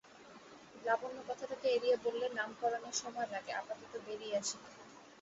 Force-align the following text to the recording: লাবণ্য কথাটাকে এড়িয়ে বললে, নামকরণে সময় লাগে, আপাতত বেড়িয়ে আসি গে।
লাবণ্য 0.83 1.17
কথাটাকে 1.29 1.67
এড়িয়ে 1.69 1.95
বললে, 2.05 2.25
নামকরণে 2.29 2.91
সময় 2.93 3.27
লাগে, 3.31 3.51
আপাতত 3.53 3.93
বেড়িয়ে 4.05 4.35
আসি 4.37 4.57
গে। 4.61 4.69